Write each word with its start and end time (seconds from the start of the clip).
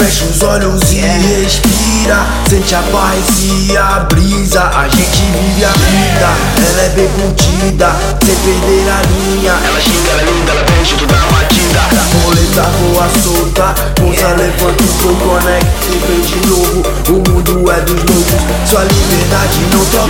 os 0.00 0.42
olhos 0.42 0.92
e 0.92 1.00
respira. 1.00 2.24
Sente 2.48 2.74
a 2.74 2.82
paz 2.82 3.24
e 3.42 3.76
a 3.76 4.06
brisa. 4.08 4.62
A 4.62 4.88
gente 4.88 5.22
vive 5.32 5.64
a 5.64 5.70
vida. 5.70 6.28
Ela 6.70 6.82
é 6.82 6.88
bem 6.90 7.08
contida 7.08 7.90
Sem 8.24 8.34
perder 8.36 8.88
a 8.90 9.02
linha. 9.02 9.52
Ela 9.66 9.80
xinga, 9.80 10.22
linda, 10.22 10.52
ela 10.52 10.64
vem 10.64 10.84
junto 10.84 11.06
da 11.06 11.16
batida. 11.16 11.80
Roleta 12.24 12.62
voa 12.62 13.08
solta. 13.22 13.74
Força 13.98 14.28
levanta 14.36 14.84
o 14.84 14.86
flow, 14.86 15.16
conecta 15.16 15.86
e 15.86 15.98
vem 16.06 16.20
de 16.20 16.46
novo. 16.46 16.82
O 17.08 17.30
mundo 17.30 17.70
é 17.72 17.80
dos 17.80 18.02
loucos. 18.04 18.70
Sua 18.70 18.84
liberdade 18.84 19.58
não 19.72 19.84
por 19.84 20.00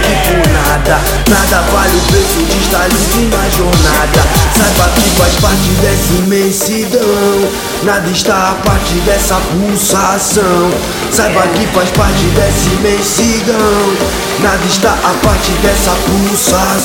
nada 0.88 1.00
Nada 1.28 1.60
vale 1.70 1.96
o 1.96 2.00
preço 2.00 2.42
de 2.50 2.58
estar 2.58 2.88
livre 2.88 3.26
na 3.26 3.48
jornada. 3.50 4.22
Saiba 4.56 4.90
que 4.94 5.10
faz 5.10 5.34
parte 5.36 5.70
dessa 5.82 6.12
imensidão 6.14 7.48
Nada 7.82 8.10
está 8.10 8.50
a 8.50 8.54
parte 8.54 8.94
dessa 9.00 9.34
pulsação. 9.34 10.70
Saiba 11.12 11.42
que 11.48 11.66
faz 11.68 11.90
parte 11.90 12.24
dessa 12.34 12.68
imensidão 12.80 13.96
Nada 14.40 14.66
está 14.66 14.92
a 14.92 15.14
parte 15.24 15.52
dessa 15.62 15.90
pulsação 16.06 16.78